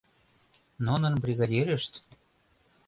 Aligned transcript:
—Нунын 0.85 1.13
бригадирышт... 1.23 1.93